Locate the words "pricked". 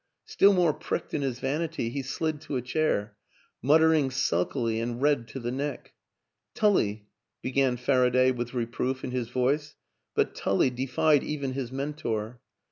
0.73-1.13